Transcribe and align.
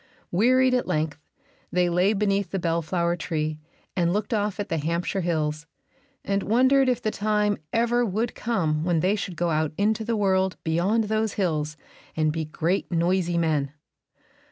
Wearied 0.31 0.73
at 0.73 0.87
length, 0.87 1.19
they 1.71 1.87
lay 1.87 2.13
beneath 2.13 2.49
the 2.49 2.57
bellflower 2.57 3.15
tree 3.15 3.59
and 3.95 4.11
looked 4.11 4.33
off 4.33 4.59
at 4.59 4.67
the 4.67 4.79
Hampshire 4.79 5.21
hills, 5.21 5.67
and 6.25 6.41
wondered 6.41 6.89
if 6.89 7.03
the 7.03 7.11
time 7.11 7.59
ever 7.71 8.03
would 8.03 8.33
come 8.33 8.83
when 8.83 9.01
they 9.01 9.15
should 9.15 9.35
go 9.35 9.51
out 9.51 9.73
into 9.77 10.03
the 10.03 10.17
world 10.17 10.57
beyond 10.63 11.03
those 11.03 11.33
hills 11.33 11.77
and 12.17 12.31
be 12.33 12.45
great, 12.45 12.91
noisy 12.91 13.37
men. 13.37 13.73